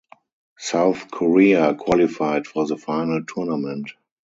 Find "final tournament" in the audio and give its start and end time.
2.75-3.91